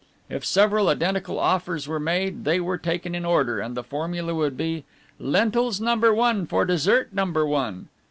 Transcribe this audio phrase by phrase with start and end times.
[0.29, 4.57] If several identical offers were made, they were taken in order, and the formula would
[4.57, 4.83] be,
[5.19, 7.87] "Lentils number one for dessert number one."